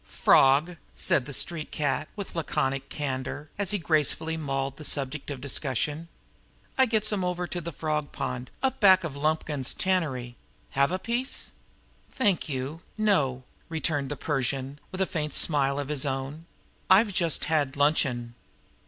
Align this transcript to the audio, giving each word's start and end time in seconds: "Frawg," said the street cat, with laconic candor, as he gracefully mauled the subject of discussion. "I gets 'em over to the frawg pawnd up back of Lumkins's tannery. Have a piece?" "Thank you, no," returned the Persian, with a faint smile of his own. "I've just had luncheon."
"Frawg," 0.03 0.77
said 0.95 1.27
the 1.27 1.31
street 1.33 1.69
cat, 1.69 2.07
with 2.15 2.33
laconic 2.35 2.89
candor, 2.89 3.51
as 3.59 3.69
he 3.69 3.77
gracefully 3.77 4.35
mauled 4.35 4.77
the 4.77 4.83
subject 4.83 5.29
of 5.29 5.39
discussion. 5.39 6.07
"I 6.75 6.87
gets 6.87 7.13
'em 7.13 7.23
over 7.23 7.45
to 7.45 7.61
the 7.61 7.71
frawg 7.71 8.11
pawnd 8.11 8.47
up 8.63 8.79
back 8.79 9.03
of 9.03 9.15
Lumkins's 9.15 9.75
tannery. 9.75 10.37
Have 10.71 10.91
a 10.91 10.97
piece?" 10.97 11.51
"Thank 12.11 12.49
you, 12.49 12.81
no," 12.97 13.43
returned 13.69 14.09
the 14.09 14.17
Persian, 14.17 14.79
with 14.91 15.01
a 15.01 15.05
faint 15.05 15.35
smile 15.35 15.77
of 15.77 15.89
his 15.89 16.03
own. 16.03 16.47
"I've 16.89 17.13
just 17.13 17.45
had 17.45 17.77
luncheon." 17.77 18.33